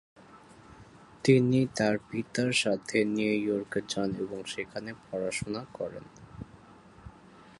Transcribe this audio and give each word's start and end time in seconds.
তিনি 1.23 1.59
তার 1.77 1.95
পিতার 2.09 2.51
সাথে 2.53 2.97
নিউ 3.05 3.33
ইয়র্কে 3.41 3.79
যান 3.89 4.09
এবং 4.15 4.39
সেখানে 4.45 4.91
পড়াশোনা 5.05 5.61
করেন। 5.73 6.05